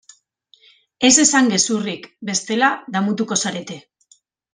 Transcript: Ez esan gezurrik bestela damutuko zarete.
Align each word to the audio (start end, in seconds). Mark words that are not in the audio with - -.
Ez 1.09 1.11
esan 1.23 1.51
gezurrik 1.51 2.07
bestela 2.31 2.71
damutuko 2.97 3.39
zarete. 3.45 3.79